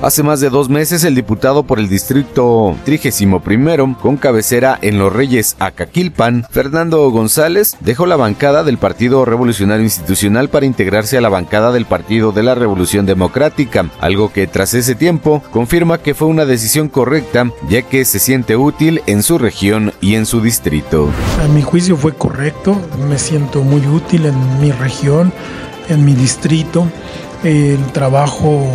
Hace 0.00 0.22
más 0.22 0.38
de 0.38 0.48
dos 0.48 0.68
meses, 0.68 1.02
el 1.02 1.16
diputado 1.16 1.64
por 1.64 1.80
el 1.80 1.88
distrito 1.88 2.76
31 2.84 3.98
con 4.00 4.16
cabecera 4.16 4.78
en 4.80 4.96
Los 4.96 5.12
Reyes 5.12 5.56
Acaquilpan, 5.58 6.46
Fernando 6.50 7.10
González, 7.10 7.76
dejó 7.80 8.06
la 8.06 8.14
bancada 8.14 8.62
del 8.62 8.78
Partido 8.78 9.24
Revolucionario 9.24 9.82
Institucional 9.82 10.50
para 10.50 10.66
integrarse 10.66 11.18
a 11.18 11.20
la 11.20 11.28
bancada 11.28 11.72
del 11.72 11.84
Partido 11.84 12.30
de 12.30 12.44
la 12.44 12.54
Revolución 12.54 13.06
Democrática, 13.06 13.90
algo 14.00 14.32
que 14.32 14.46
tras 14.46 14.72
ese 14.74 14.94
tiempo 14.94 15.42
confirma 15.50 15.98
que 15.98 16.14
fue 16.14 16.28
una 16.28 16.44
decisión 16.44 16.88
correcta, 16.88 17.50
ya 17.68 17.82
que 17.82 18.04
se 18.04 18.20
siente 18.20 18.56
útil 18.56 19.02
en 19.06 19.24
su 19.24 19.36
región 19.36 19.92
y 20.00 20.14
en 20.14 20.26
su 20.26 20.40
distrito. 20.40 21.10
A 21.42 21.48
mi 21.48 21.62
juicio 21.62 21.96
fue 21.96 22.14
correcto, 22.14 22.80
me 23.08 23.18
siento 23.18 23.62
muy 23.62 23.84
útil 23.88 24.26
en 24.26 24.60
mi 24.60 24.70
región, 24.70 25.32
en 25.88 26.04
mi 26.04 26.14
distrito 26.14 26.86
el 27.44 27.84
trabajo, 27.92 28.66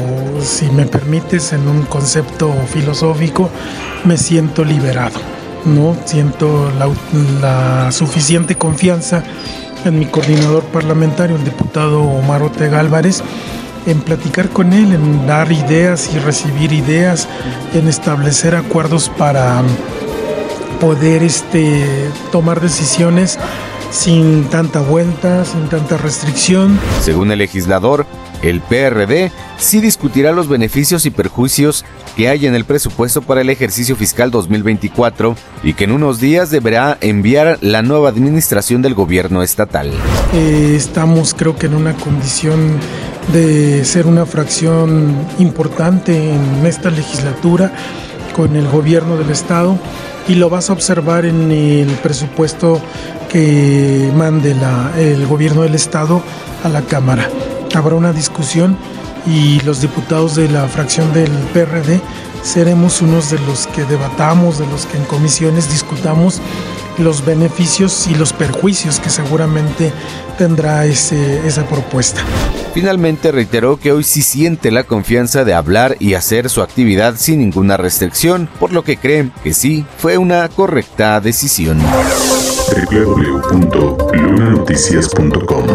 si 0.42 0.66
me 0.67 0.86
permites, 0.86 1.53
en 1.53 1.67
un 1.67 1.83
concepto 1.83 2.53
filosófico, 2.72 3.50
me 4.05 4.17
siento 4.17 4.64
liberado, 4.64 5.20
¿no? 5.66 5.95
Siento 6.05 6.72
la, 7.42 7.92
suficiente 7.92 8.55
confianza 8.55 9.23
en 9.86 10.00
mi 10.00 10.05
coordinador 10.05 10.64
parlamentario, 10.66 11.36
el 11.36 11.44
diputado 11.44 12.02
Omar 12.02 12.42
Ortega 12.42 12.80
Álvarez, 12.80 13.22
en 13.86 14.00
platicar 14.00 14.50
con 14.50 14.72
él, 14.72 14.94
en 14.94 15.27
dar 15.27 15.52
ideas 15.52 16.09
y 16.14 16.20
recibir 16.20 16.72
ideas, 16.72 17.27
en 17.73 17.89
establecer 17.89 18.55
acuerdos 18.55 19.09
para 19.09 19.61
poder 20.80 21.22
este, 21.23 22.09
tomar 22.31 22.61
decisiones 22.61 23.38
sin 23.92 24.45
tanta 24.45 24.80
vuelta, 24.80 25.45
sin 25.45 25.67
tanta 25.67 25.98
restricción. 25.98 26.80
Según 27.02 27.31
el 27.31 27.39
legislador, 27.39 28.08
el 28.44 28.61
PRD 28.61 29.31
sí 29.58 29.80
discutirá 29.80 30.31
los 30.31 30.47
beneficios 30.47 31.05
y 31.05 31.09
perjuicios 31.09 31.83
que 32.16 32.30
hay 32.30 32.45
en 32.45 32.53
el 32.53 32.66
presupuesto 32.66 33.22
para 33.22 33.41
el 33.41 33.49
ejercicio 33.49 33.95
fiscal 33.95 34.30
2024 34.30 35.36
y 35.63 35.73
que 35.73 35.86
en 35.86 35.91
unos 35.91 36.19
días 36.19 36.52
deberá 36.52 36.97
enviar 37.02 37.58
la 37.61 37.81
nueva 37.81 38.09
administración 38.09 38.81
del 38.81 38.94
gobierno 38.94 39.41
estatal. 39.41 39.91
Eh, 40.33 40.73
estamos 40.75 41.33
creo 41.33 41.55
que 41.55 41.67
en 41.67 41.76
una 41.76 41.93
condición 41.93 42.77
de 43.32 43.86
ser 43.86 44.05
una 44.05 44.26
fracción 44.26 45.15
importante 45.39 46.33
en 46.33 46.65
esta 46.65 46.89
legislatura 46.89 47.71
con 48.36 48.55
el 48.55 48.67
gobierno 48.67 49.15
del 49.15 49.30
estado 49.30 49.80
y 50.27 50.36
lo 50.36 50.49
vas 50.49 50.70
a 50.70 50.73
observar 50.73 51.26
en 51.26 51.52
el 51.52 51.87
presupuesto 52.02 52.82
que 53.30 54.11
mande 54.15 54.55
el 54.98 55.26
gobierno 55.26 55.64
del 55.64 55.76
estado 55.76 56.21
a 56.64 56.70
la 56.70 56.82
Cámara 56.82 57.30
habrá 57.80 57.95
una 57.95 58.14
discusión 58.14 58.78
y 59.26 59.60
los 59.61 59.82
diputados 59.82 60.36
de 60.36 60.50
la 60.50 60.67
fracción 60.67 61.14
del 61.14 61.32
PRD 61.54 62.02
seremos 62.44 63.02
unos 63.02 63.32
de 63.32 63.39
los 63.39 63.67
que 63.67 63.86
debatamos, 63.86 64.60
de 64.60 64.67
los 64.67 64.86
que 64.86 64.98
en 64.98 65.06
comisiones 65.06 65.70
discutamos 65.72 66.42
los 66.98 67.26
beneficios 67.26 68.08
y 68.08 68.16
los 68.16 68.33
perjuicios 68.33 69.00
que 69.00 69.10
seguramente 69.10 69.92
tendrá 70.38 70.86
ese, 70.86 71.45
esa 71.48 71.66
propuesta. 71.66 72.22
Finalmente 72.73 73.32
reiteró 73.32 73.78
que 73.78 73.92
hoy 73.92 74.04
sí 74.04 74.22
siente 74.22 74.72
la 74.72 74.83
confianza 74.83 75.44
de 75.44 75.54
hablar 75.54 75.95
y 76.00 76.16
hacer 76.16 76.50
su 76.50 76.62
actividad 76.62 77.16
sin 77.17 77.39
ninguna 77.39 77.78
restricción, 77.78 78.50
por 78.60 78.72
lo 78.73 78.83
que 78.83 78.98
cree 78.98 79.30
que 79.44 79.54
sí 79.54 79.86
fue 79.98 80.17
una 80.17 80.48
correcta 80.50 81.20
decisión 81.22 81.80
www.lunanoticias.com 82.73 85.67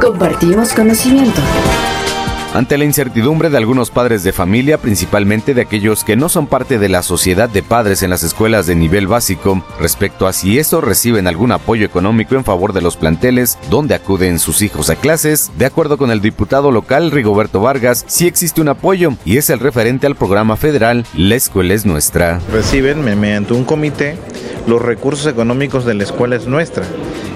Compartimos 0.00 0.72
conocimiento. 0.72 1.40
Ante 2.54 2.78
la 2.78 2.84
incertidumbre 2.84 3.50
de 3.50 3.56
algunos 3.56 3.90
padres 3.90 4.22
de 4.22 4.32
familia, 4.32 4.78
principalmente 4.78 5.54
de 5.54 5.62
aquellos 5.62 6.04
que 6.04 6.14
no 6.14 6.28
son 6.28 6.46
parte 6.46 6.78
de 6.78 6.88
la 6.88 7.02
sociedad 7.02 7.48
de 7.48 7.64
padres 7.64 8.04
en 8.04 8.10
las 8.10 8.22
escuelas 8.22 8.68
de 8.68 8.76
nivel 8.76 9.08
básico, 9.08 9.64
respecto 9.80 10.28
a 10.28 10.32
si 10.32 10.60
estos 10.60 10.84
reciben 10.84 11.26
algún 11.26 11.50
apoyo 11.50 11.84
económico 11.84 12.36
en 12.36 12.44
favor 12.44 12.72
de 12.72 12.82
los 12.82 12.96
planteles 12.96 13.58
donde 13.70 13.96
acuden 13.96 14.38
sus 14.38 14.62
hijos 14.62 14.88
a 14.88 14.94
clases, 14.94 15.50
de 15.58 15.66
acuerdo 15.66 15.98
con 15.98 16.12
el 16.12 16.20
diputado 16.20 16.70
local 16.70 17.10
Rigoberto 17.10 17.60
Vargas, 17.60 18.04
sí 18.06 18.28
existe 18.28 18.60
un 18.60 18.68
apoyo 18.68 19.14
y 19.24 19.38
es 19.38 19.50
el 19.50 19.58
referente 19.58 20.06
al 20.06 20.14
programa 20.14 20.56
federal 20.56 21.04
La 21.16 21.34
Escuela 21.34 21.74
es 21.74 21.84
Nuestra. 21.84 22.38
Reciben 22.52 23.02
mediante 23.02 23.54
un 23.54 23.64
comité 23.64 24.16
los 24.66 24.80
recursos 24.80 25.26
económicos 25.26 25.84
de 25.84 25.94
la 25.94 26.04
escuela 26.04 26.36
es 26.36 26.46
nuestra 26.46 26.84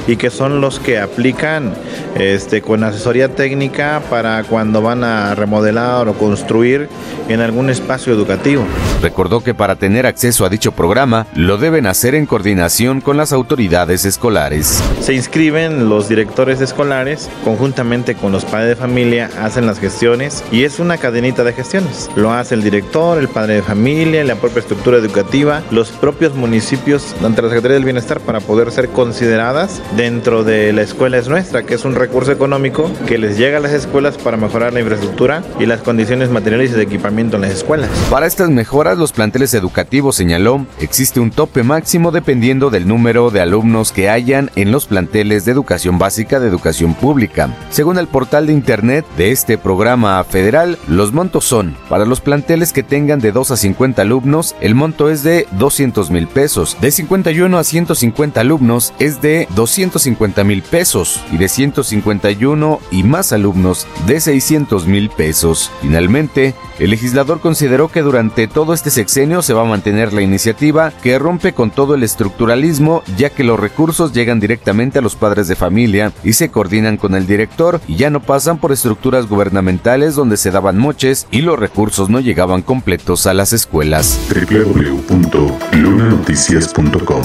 y 0.07 0.17
que 0.17 0.31
son 0.31 0.61
los 0.61 0.81
que 0.81 0.99
aplican 0.99 1.75
este, 2.15 2.63
con 2.63 2.85
asesoría 2.85 3.29
técnica 3.29 4.03
para 4.11 4.45
cuando 4.45 4.83
van 4.83 5.05
a 5.05 5.35
remodelar 5.35 6.09
o 6.09 6.15
construir 6.15 6.89
en 7.29 7.41
algún 7.41 7.71
espacio 7.71 8.13
educativo. 8.13 8.65
Recordó 9.03 9.41
que 9.43 9.55
para 9.55 9.77
tener 9.77 10.07
acceso 10.07 10.45
a 10.45 10.49
dicho 10.49 10.73
programa 10.73 11.27
lo 11.35 11.59
deben 11.59 11.87
hacer 11.87 12.15
en 12.15 12.27
coordinación 12.27 13.01
con 13.01 13.17
las 13.17 13.33
autoridades 13.33 14.05
escolares. 14.05 14.83
Se 15.01 15.15
inscriben 15.15 15.89
los 15.89 16.09
directores 16.09 16.61
escolares 16.61 17.31
conjuntamente 17.45 18.15
con 18.15 18.33
los 18.33 18.45
padres 18.45 18.71
de 18.71 18.77
familia, 18.77 19.31
hacen 19.41 19.67
las 19.67 19.79
gestiones 19.79 20.43
y 20.51 20.65
es 20.65 20.79
una 20.79 20.99
cadenita 20.99 21.45
de 21.45 21.53
gestiones. 21.53 22.11
Lo 22.17 22.33
hace 22.33 22.55
el 22.55 22.63
director, 22.63 23.19
el 23.19 23.29
padre 23.29 23.55
de 23.55 23.63
familia, 23.63 24.25
la 24.25 24.37
propia 24.37 24.61
estructura 24.61 24.99
educativa, 24.99 25.63
los 25.71 25.91
propios 25.91 26.35
municipios 26.35 27.15
ante 27.23 27.43
la 27.43 27.49
Secretaría 27.49 27.75
del 27.75 27.85
Bienestar 27.85 28.21
para 28.21 28.41
poder 28.41 28.71
ser 28.73 28.89
consideradas 28.89 29.83
dentro 29.97 30.45
de 30.45 30.73
la 30.73 30.83
escuela 30.83 31.19
es 31.19 31.29
nuestra, 31.29 31.63
que 31.63 31.75
es 31.75 31.85
un 31.85 31.95
recurso 31.95 32.08
económico 32.29 32.91
que 33.07 33.17
les 33.17 33.39
llega 33.39 33.59
a 33.59 33.61
las 33.61 33.73
escuelas 33.73 34.19
para 34.19 34.37
mejorar 34.37 34.73
la 34.73 34.81
infraestructura 34.81 35.43
y 35.59 35.67
las 35.67 35.81
condiciones 35.81 36.31
materiales 36.31 36.71
y 36.73 36.75
de 36.75 36.83
equipamiento 36.83 37.37
en 37.37 37.43
las 37.43 37.53
escuelas. 37.53 37.89
Para 38.11 38.27
estas 38.27 38.51
mejoras, 38.51 38.99
los 38.99 39.13
planteles 39.13 39.55
educativos, 39.55 40.17
señaló, 40.17 40.67
existe 40.81 41.21
un 41.21 41.31
tope 41.31 41.63
máximo 41.63 42.11
dependiendo 42.11 42.71
del 42.71 42.87
número 42.87 43.31
de 43.31 43.41
alumnos 43.41 43.93
que 43.93 44.11
hayan 44.11 44.51
en 44.57 44.73
los 44.73 44.87
planteles 44.87 45.45
de 45.45 45.53
educación 45.53 45.99
básica 45.99 46.41
de 46.41 46.49
educación 46.49 46.95
pública. 46.95 47.57
Según 47.71 47.99
el 47.99 48.09
portal 48.09 48.47
de 48.47 48.53
internet 48.53 49.07
de 49.17 49.31
este 49.31 49.57
programa 49.57 50.23
federal, 50.25 50.77
los 50.87 51.13
montos 51.13 51.45
son, 51.45 51.77
para 51.89 52.05
los 52.05 52.21
planteles 52.21 52.73
que 52.73 52.83
tengan 52.83 53.21
de 53.21 53.33
2 53.33 53.53
a 53.53 53.57
50 53.57 54.03
alumnos, 54.03 54.55
el 54.61 54.75
monto 54.75 55.09
es 55.09 55.23
de 55.23 55.47
200 55.53 56.11
mil 56.11 56.27
pesos, 56.29 56.77
de 56.81 56.91
51 56.91 57.59
a 57.59 57.65
150 57.65 58.41
alumnos 58.41 58.93
es 58.99 59.23
de 59.23 59.47
200 59.55 59.79
150 59.79 60.43
mil 60.43 60.63
pesos 60.63 61.21
y 61.31 61.37
de 61.37 61.49
151 61.89 62.81
y 62.91 63.03
más 63.03 63.33
alumnos 63.33 63.87
de 64.07 64.21
600 64.21 64.87
mil 64.87 65.11
pesos. 65.11 65.71
Finalmente, 65.81 66.55
el 66.79 66.91
legislador 66.91 67.41
consideró 67.41 67.89
que 67.89 68.03
durante 68.03 68.47
todo 68.47 68.73
este 68.73 68.91
sexenio 68.91 69.43
se 69.43 69.55
va 69.55 69.63
a 69.63 69.67
mantener 69.67 70.13
la 70.13 70.23
iniciativa 70.23 70.93
que 71.03 71.19
rompe 71.19 71.53
con 71.53 71.71
todo 71.71 71.95
el 71.95 72.03
estructuralismo 72.03 73.03
ya 73.17 73.31
que 73.31 73.45
los 73.45 73.59
recursos 73.59 74.13
llegan 74.13 74.41
directamente 74.41 74.99
a 74.99 75.03
los 75.03 75.17
padres 75.17 75.49
de 75.49 75.57
familia 75.57 76.13
y 76.23 76.35
se 76.35 76.51
coordinan 76.51 76.97
con 76.97 77.15
el 77.15 77.27
director 77.27 77.81
y 77.89 77.97
ya 77.97 78.11
no 78.11 78.21
pasan 78.21 78.59
por 78.59 78.73
estructuras 78.73 79.29
gubernamentales 79.29 80.15
donde 80.15 80.37
se 80.37 80.51
daban 80.51 80.79
moches 80.79 81.27
y 81.31 81.41
los 81.43 81.59
recursos 81.59 82.11
no 82.11 82.21
llegaban 82.21 82.63
completos 82.63 83.27
a 83.27 83.35
las 83.35 83.53
escuelas. 83.53 84.19
www.lunanoticias.com 84.29 87.23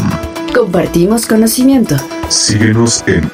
Compartimos 0.53 1.25
conocimiento. 1.25 1.95
Síguenos 2.29 3.03
en 3.07 3.29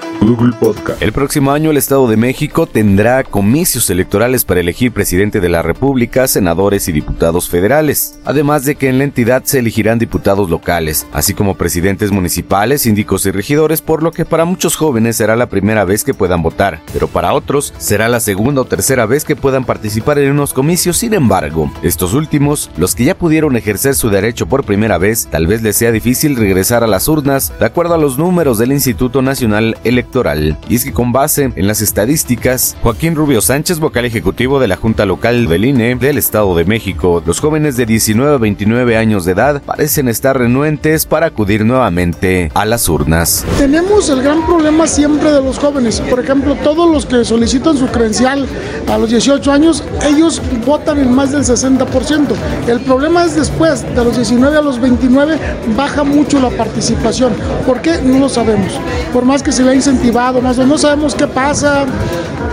El 0.99 1.13
próximo 1.13 1.51
año 1.51 1.71
el 1.71 1.77
Estado 1.77 2.07
de 2.07 2.17
México 2.17 2.67
tendrá 2.67 3.23
comicios 3.23 3.89
electorales 3.89 4.43
para 4.43 4.59
elegir 4.59 4.91
presidente 4.91 5.39
de 5.39 5.47
la 5.49 5.61
República, 5.61 6.27
senadores 6.27 6.87
y 6.87 6.91
diputados 6.91 7.49
federales, 7.49 8.19
además 8.25 8.65
de 8.65 8.75
que 8.75 8.89
en 8.89 8.97
la 8.97 9.05
entidad 9.05 9.43
se 9.45 9.59
elegirán 9.59 9.97
diputados 9.97 10.49
locales, 10.49 11.07
así 11.13 11.33
como 11.33 11.55
presidentes 11.55 12.11
municipales, 12.11 12.81
síndicos 12.81 13.25
y 13.25 13.31
regidores, 13.31 13.81
por 13.81 14.03
lo 14.03 14.11
que 14.11 14.25
para 14.25 14.45
muchos 14.45 14.75
jóvenes 14.75 15.15
será 15.15 15.37
la 15.37 15.47
primera 15.47 15.85
vez 15.85 16.03
que 16.03 16.13
puedan 16.13 16.43
votar, 16.43 16.81
pero 16.91 17.07
para 17.07 17.33
otros 17.33 17.73
será 17.77 18.09
la 18.09 18.19
segunda 18.19 18.61
o 18.61 18.65
tercera 18.65 19.05
vez 19.05 19.23
que 19.23 19.37
puedan 19.37 19.63
participar 19.63 20.19
en 20.19 20.31
unos 20.31 20.53
comicios. 20.53 20.97
Sin 20.97 21.13
embargo, 21.13 21.71
estos 21.81 22.13
últimos, 22.13 22.69
los 22.77 22.93
que 22.93 23.05
ya 23.05 23.15
pudieron 23.15 23.55
ejercer 23.55 23.95
su 23.95 24.09
derecho 24.09 24.47
por 24.47 24.65
primera 24.65 24.97
vez, 24.97 25.27
tal 25.31 25.47
vez 25.47 25.61
les 25.61 25.77
sea 25.77 25.91
difícil 25.91 26.35
regresar 26.35 26.83
a 26.83 26.87
las 26.87 27.07
urnas, 27.07 27.53
de 27.57 27.65
acuerdo 27.65 27.93
a 27.93 27.97
los 27.97 28.17
números 28.17 28.57
del 28.57 28.73
Instituto 28.73 29.21
Nacional 29.21 29.77
Electoral. 29.85 30.08
Y 30.67 30.75
es 30.75 30.83
que 30.83 30.91
con 30.91 31.11
base 31.11 31.51
en 31.55 31.67
las 31.67 31.81
estadísticas, 31.81 32.75
Joaquín 32.81 33.15
Rubio 33.15 33.41
Sánchez, 33.41 33.79
vocal 33.79 34.05
ejecutivo 34.05 34.59
de 34.59 34.67
la 34.67 34.75
Junta 34.75 35.05
Local 35.05 35.47
del 35.47 35.65
INE 35.65 35.95
del 35.95 36.17
Estado 36.17 36.55
de 36.55 36.65
México, 36.65 37.21
los 37.25 37.39
jóvenes 37.39 37.77
de 37.77 37.85
19 37.85 38.33
a 38.33 38.37
29 38.37 38.97
años 38.97 39.25
de 39.25 39.33
edad 39.33 39.61
parecen 39.61 40.07
estar 40.07 40.37
renuentes 40.37 41.05
para 41.05 41.27
acudir 41.27 41.63
nuevamente 41.63 42.51
a 42.55 42.65
las 42.65 42.89
urnas. 42.89 43.45
Tenemos 43.59 44.09
el 44.09 44.23
gran 44.23 44.45
problema 44.47 44.87
siempre 44.87 45.31
de 45.31 45.43
los 45.43 45.59
jóvenes. 45.59 46.01
Por 46.01 46.19
ejemplo, 46.19 46.55
todos 46.63 46.89
los 46.91 47.05
que 47.05 47.23
solicitan 47.23 47.77
su 47.77 47.85
credencial 47.87 48.47
a 48.87 48.97
los 48.97 49.11
18 49.11 49.51
años, 49.51 49.83
ellos 50.07 50.41
votan 50.65 50.99
en 50.99 51.13
más 51.13 51.31
del 51.31 51.43
60%. 51.43 52.27
El 52.67 52.79
problema 52.81 53.25
es 53.25 53.35
después, 53.35 53.83
de 53.95 54.03
los 54.03 54.15
19 54.15 54.57
a 54.57 54.61
los 54.61 54.79
29, 54.79 55.37
baja 55.77 56.03
mucho 56.03 56.39
la 56.39 56.49
participación. 56.49 57.33
¿Por 57.67 57.81
qué? 57.81 58.01
No 58.03 58.17
lo 58.17 58.29
sabemos. 58.29 58.73
Por 59.13 59.23
más 59.25 59.43
que 59.43 59.51
se 59.51 59.63
le 59.63 59.71
ha 59.71 59.75
incentivado, 59.99 60.41
más 60.41 60.57
o 60.57 60.65
no 60.65 60.77
sabemos 60.77 61.13
qué 61.13 61.27
pasa, 61.27 61.85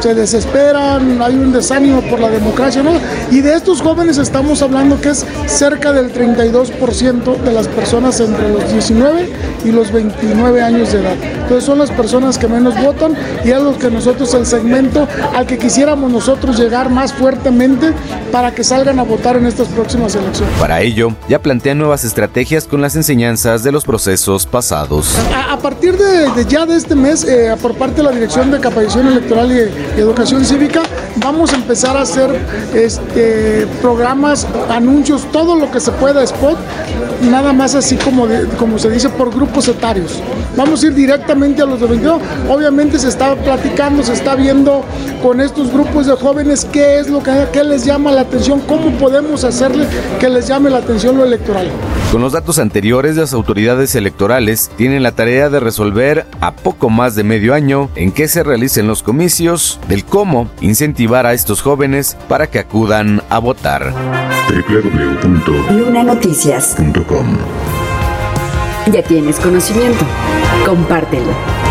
se 0.00 0.14
desesperan, 0.14 1.20
hay 1.22 1.34
un 1.34 1.52
desánimo 1.52 2.02
por 2.02 2.20
la 2.20 2.28
democracia, 2.28 2.82
¿no? 2.82 2.92
Y 3.30 3.40
de 3.40 3.54
estos 3.54 3.80
jóvenes 3.80 4.18
estamos 4.18 4.60
hablando 4.62 5.00
que 5.00 5.10
es 5.10 5.24
cerca 5.46 5.92
del 5.92 6.12
32% 6.12 7.36
de 7.36 7.52
las 7.52 7.68
personas 7.68 8.20
entre 8.20 8.50
los 8.50 8.70
19 8.70 9.32
y 9.64 9.72
los 9.72 9.92
29 9.92 10.62
años 10.62 10.92
de 10.92 11.00
edad. 11.00 11.16
Entonces 11.22 11.64
son 11.64 11.78
las 11.78 11.90
personas 11.90 12.36
que 12.36 12.48
menos 12.48 12.80
votan 12.80 13.16
y 13.44 13.50
es 13.50 13.62
lo 13.62 13.78
que 13.78 13.90
nosotros, 13.90 14.34
el 14.34 14.44
segmento 14.46 15.06
al 15.34 15.46
que 15.46 15.58
quisiéramos 15.58 16.10
nosotros 16.10 16.58
llegar 16.58 16.90
más 16.90 17.12
fuertemente 17.12 17.92
para 18.32 18.54
que 18.54 18.64
salgan 18.64 18.98
a 18.98 19.04
votar 19.04 19.36
en 19.36 19.46
estas 19.46 19.68
próximas 19.68 20.14
elecciones. 20.14 20.52
Para 20.58 20.82
ello, 20.82 21.12
ya 21.28 21.40
plantean 21.40 21.78
nuevas 21.78 22.04
estrategias 22.04 22.64
con 22.64 22.80
las 22.80 22.96
enseñanzas 22.96 23.62
de 23.62 23.72
los 23.72 23.84
procesos 23.84 24.46
pasados. 24.46 25.14
A, 25.34 25.54
a 25.54 25.58
partir 25.58 25.96
de, 25.96 26.30
de, 26.32 26.44
ya 26.44 26.66
de 26.66 26.76
este 26.76 26.94
mes, 26.94 27.24
eh, 27.24 27.35
por 27.60 27.74
parte 27.74 27.96
de 27.96 28.02
la 28.04 28.12
Dirección 28.12 28.50
de 28.50 28.60
Capacitación 28.60 29.08
Electoral 29.08 29.52
y, 29.52 30.00
Educación 30.00 30.44
Cívica, 30.44 30.82
vamos 31.16 31.52
a 31.52 31.56
empezar 31.56 31.96
a 31.96 32.02
hacer 32.02 32.30
este, 32.74 33.66
programas, 33.80 34.46
anuncios, 34.68 35.24
todo 35.32 35.56
lo 35.56 35.70
que 35.70 35.80
se 35.80 35.90
pueda, 35.92 36.22
spot, 36.22 36.56
nada 37.30 37.52
más 37.52 37.74
así 37.74 37.96
como, 37.96 38.26
como 38.58 38.78
se 38.78 38.90
dice, 38.90 39.08
por 39.08 39.34
grupos 39.34 39.68
etarios. 39.68 40.22
Vamos 40.56 40.82
a 40.82 40.86
ir 40.86 40.94
directamente 40.94 41.62
a 41.62 41.66
los 41.66 41.80
de 41.80 41.86
22. 41.86 42.22
Obviamente 42.48 42.98
se 42.98 43.08
está 43.08 43.34
platicando, 43.34 44.02
se 44.02 44.12
está 44.12 44.34
viendo 44.34 44.84
con 45.22 45.40
estos 45.40 45.72
grupos 45.72 46.06
de 46.06 46.14
jóvenes 46.14 46.66
qué 46.72 46.98
es 46.98 47.08
lo 47.08 47.22
que 47.22 47.32
qué 47.52 47.64
les 47.64 47.84
llama 47.84 48.12
la 48.12 48.22
atención, 48.22 48.60
cómo 48.60 48.90
podemos 48.98 49.44
hacerle 49.44 49.86
que 50.18 50.28
les 50.28 50.48
llame 50.48 50.70
la 50.70 50.78
atención 50.78 51.16
lo 51.16 51.24
electoral. 51.24 51.68
Con 52.16 52.22
los 52.22 52.32
datos 52.32 52.58
anteriores, 52.58 53.16
las 53.16 53.34
autoridades 53.34 53.94
electorales 53.94 54.70
tienen 54.78 55.02
la 55.02 55.12
tarea 55.12 55.50
de 55.50 55.60
resolver 55.60 56.24
a 56.40 56.52
poco 56.52 56.88
más 56.88 57.14
de 57.14 57.24
medio 57.24 57.52
año 57.52 57.90
en 57.94 58.10
qué 58.10 58.26
se 58.26 58.42
realicen 58.42 58.86
los 58.86 59.02
comicios, 59.02 59.78
del 59.86 60.02
cómo 60.02 60.48
incentivar 60.62 61.26
a 61.26 61.34
estos 61.34 61.60
jóvenes 61.60 62.16
para 62.26 62.46
que 62.46 62.58
acudan 62.58 63.20
a 63.28 63.38
votar. 63.38 63.92
www.lunanoticias.com 64.48 67.36
Ya 68.90 69.02
tienes 69.02 69.38
conocimiento. 69.38 70.06
Compártelo. 70.64 71.65